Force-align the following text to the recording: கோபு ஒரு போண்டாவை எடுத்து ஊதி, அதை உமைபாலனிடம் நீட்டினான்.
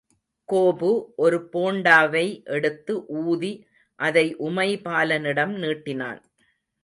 கோபு 0.49 0.89
ஒரு 1.15 1.39
போண்டாவை 1.49 2.23
எடுத்து 2.47 2.93
ஊதி, 3.23 3.51
அதை 3.99 4.25
உமைபாலனிடம் 4.39 5.53
நீட்டினான். 5.57 6.21